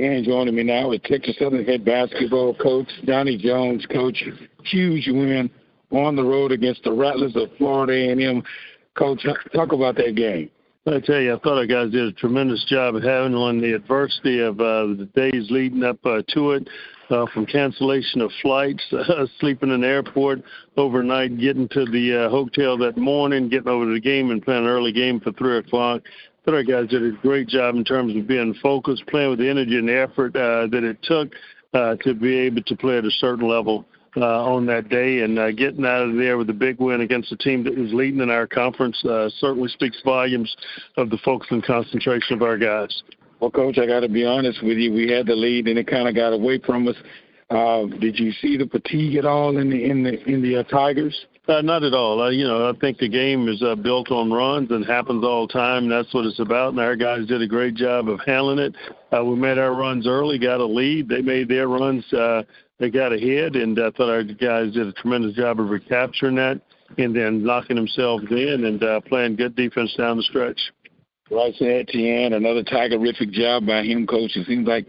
[0.00, 3.84] And joining me now is Texas Southern head basketball coach Donnie Jones.
[3.92, 4.24] Coach,
[4.64, 5.50] huge win
[5.90, 8.42] on the road against the Rattlers of Florida A&M.
[8.94, 10.50] Coach, talk about that game.
[10.86, 14.40] I tell you, I thought our guys did a tremendous job of handling the adversity
[14.40, 16.66] of uh, the days leading up uh, to it,
[17.10, 20.42] uh, from cancellation of flights, uh, sleeping in the airport
[20.78, 24.64] overnight, getting to the uh, hotel that morning, getting over to the game and playing
[24.64, 26.00] an early game for three o'clock.
[26.40, 29.40] I thought our guys did a great job in terms of being focused, playing with
[29.40, 31.32] the energy and the effort uh, that it took
[31.74, 33.84] uh, to be able to play at a certain level
[34.16, 37.30] uh, on that day and uh, getting out of there with a big win against
[37.30, 40.56] a team that was leading in our conference uh, certainly speaks volumes
[40.96, 43.02] of the focus and concentration of our guys.
[43.38, 44.92] Well, Coach, I got to be honest with you.
[44.92, 46.96] We had the lead, and it kind of got away from us.
[47.50, 50.62] Uh, did you see the fatigue at all in the in the in the uh,
[50.64, 51.26] Tigers?
[51.50, 52.22] Uh, not at all.
[52.22, 55.48] Uh, you know, I think the game is uh, built on runs and happens all
[55.48, 55.88] the time.
[55.88, 56.70] That's what it's about.
[56.70, 58.76] And our guys did a great job of handling it.
[59.12, 61.08] Uh, we made our runs early, got a lead.
[61.08, 62.04] They made their runs.
[62.12, 62.44] Uh,
[62.78, 66.60] they got ahead, and I thought our guys did a tremendous job of recapturing that
[66.98, 70.60] and then locking themselves in and uh, playing good defense down the stretch.
[71.28, 74.36] Bryson Etienne, another Tigerific job by him, coach.
[74.36, 74.86] It seems like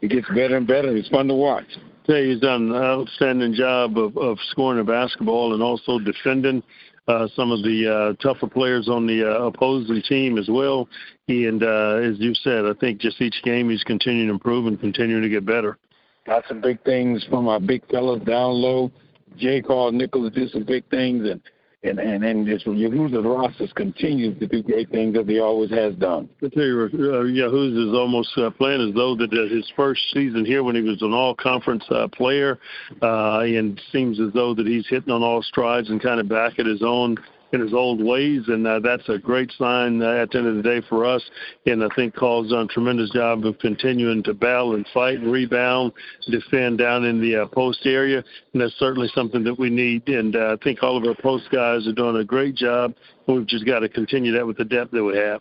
[0.00, 0.96] it gets better and better.
[0.96, 1.66] It's fun to watch.
[2.06, 6.62] Tell he's done an outstanding job of, of scoring the basketball and also defending
[7.08, 10.88] uh, some of the uh, tougher players on the uh, opposing team as well.
[11.26, 14.66] He, and uh, as you said, I think just each game he's continuing to improve
[14.66, 15.78] and continuing to get better.
[16.26, 18.90] Got some big things from our big fellas down low.
[19.36, 19.62] J.
[19.62, 21.40] Carl Nichols did some big things, and
[21.84, 25.94] and and and this Yahuza Rasas continues to do great things as he always has
[25.94, 26.28] done.
[26.42, 30.00] I tell you, uh, Yahuza is almost uh, playing as though that uh, his first
[30.12, 32.58] season here when he was an all-conference uh, player,
[33.02, 36.58] uh, and seems as though that he's hitting on all strides and kind of back
[36.58, 37.16] at his own
[37.54, 40.56] in his old ways, and uh, that's a great sign uh, at the end of
[40.56, 41.22] the day for us.
[41.66, 45.32] And I think Carl's done a tremendous job of continuing to battle and fight and
[45.32, 45.92] rebound,
[46.30, 48.22] defend down in the uh, post area,
[48.52, 50.06] and that's certainly something that we need.
[50.08, 52.94] And uh, I think all of our post guys are doing a great job.
[53.26, 55.40] We've just got to continue that with the depth that we have.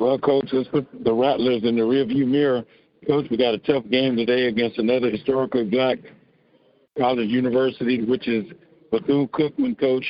[0.00, 2.64] Well, Coach, let's put the Rattlers in the rearview mirror.
[3.06, 5.98] Coach, we got a tough game today against another historically black
[6.98, 8.46] college university, which is
[8.90, 9.78] Bethune Cookman.
[9.78, 10.04] Coach,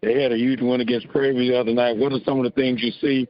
[0.00, 1.96] they had a huge win against Prairie the other night.
[1.96, 3.28] What are some of the things you see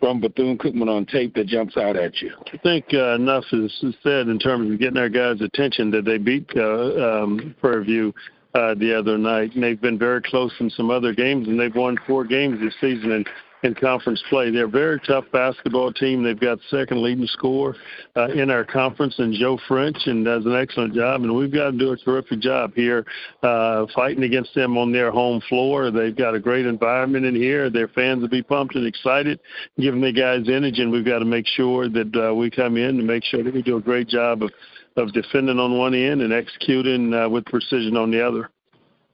[0.00, 2.32] from Bethune Cookman on tape that jumps out at you?
[2.52, 3.72] I think uh, enough is
[4.02, 8.14] said in terms of getting our guys' attention that they beat uh, um, Prairie View
[8.54, 9.54] uh, the other night.
[9.54, 12.74] And they've been very close in some other games, and they've won four games this
[12.80, 13.12] season.
[13.12, 13.28] And
[13.64, 14.50] in conference play.
[14.50, 16.22] They're a very tough basketball team.
[16.22, 17.74] They've got second leading score
[18.14, 21.22] uh, in our conference, and Joe French, and does an excellent job.
[21.22, 23.04] And we've got to do a terrific job here
[23.42, 25.90] uh, fighting against them on their home floor.
[25.90, 27.70] They've got a great environment in here.
[27.70, 29.40] Their fans will be pumped and excited,
[29.78, 30.82] giving the guys energy.
[30.82, 33.54] And we've got to make sure that uh, we come in and make sure that
[33.54, 34.50] we do a great job of,
[34.96, 38.50] of defending on one end and executing uh, with precision on the other.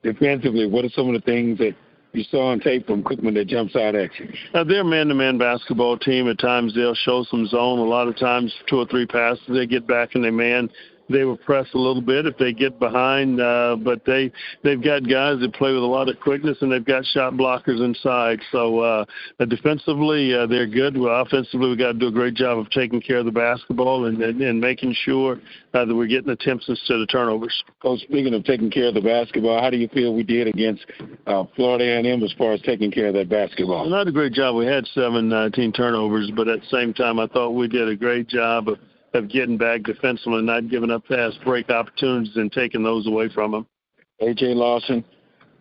[0.03, 1.75] Defensively, what are some of the things that
[2.13, 4.29] you saw on tape from Cookman that jumps out at you?
[4.53, 6.27] Uh, they're a man-to-man basketball team.
[6.29, 7.79] At times they'll show some zone.
[7.79, 10.69] A lot of times, two or three passes, they get back in their man
[11.11, 13.39] they will press a little bit if they get behind.
[13.39, 14.31] Uh, but they
[14.63, 17.83] they've got guys that play with a lot of quickness and they've got shot blockers
[17.83, 18.39] inside.
[18.51, 19.05] So uh,
[19.47, 20.97] defensively uh, they're good.
[20.97, 24.05] Well, offensively we got to do a great job of taking care of the basketball
[24.05, 25.39] and and, and making sure
[25.73, 27.63] uh, that we're getting attempts instead of turnovers.
[27.81, 30.85] Coach, speaking of taking care of the basketball, how do you feel we did against
[31.27, 33.89] uh, Florida A&M as far as taking care of that basketball?
[33.89, 34.55] Not a great job.
[34.55, 38.27] We had 17 turnovers, but at the same time I thought we did a great
[38.27, 38.77] job of
[39.13, 43.29] of getting back defensively and not giving up fast break opportunities and taking those away
[43.29, 43.67] from them.
[44.21, 44.53] A.J.
[44.53, 45.03] Lawson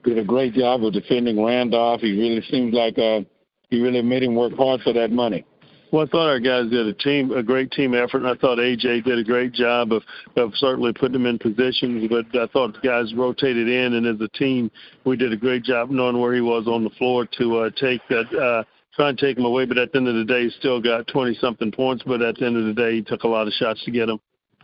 [0.05, 2.01] did a great job of defending Randolph.
[2.01, 3.21] He really seems like uh,
[3.69, 5.45] he really made him work hard for that money.
[5.93, 8.59] Well, I thought our guys did a team, a great team effort, and I thought
[8.59, 10.05] AJ did a great job of,
[10.37, 12.09] of certainly putting them in positions.
[12.09, 14.71] But I thought the guys rotated in, and as a team,
[15.05, 18.01] we did a great job knowing where he was on the floor to uh, take
[18.09, 18.63] that uh,
[18.95, 19.65] try and take him away.
[19.65, 22.05] But at the end of the day, still got 20 something points.
[22.07, 24.09] But at the end of the day, he took a lot of shots to get
[24.09, 24.21] him.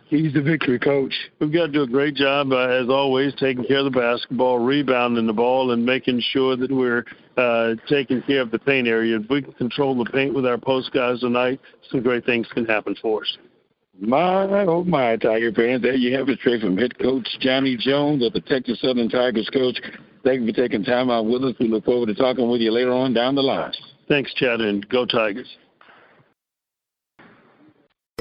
[0.09, 1.13] Keys to victory, Coach?
[1.39, 4.59] We've got to do a great job, uh, as always, taking care of the basketball,
[4.59, 7.05] rebounding the ball, and making sure that we're
[7.37, 9.19] uh, taking care of the paint area.
[9.19, 11.59] If we can control the paint with our post guys tonight,
[11.91, 13.37] some great things can happen for us.
[13.99, 15.81] My, oh my, Tiger fans.
[15.81, 19.49] There you have it straight from head coach Johnny Jones of the Texas Southern Tigers.
[19.51, 19.79] Coach,
[20.23, 21.55] thank you for taking time out with us.
[21.59, 23.73] We look forward to talking with you later on down the line.
[24.07, 25.47] Thanks, Chad, and go Tigers.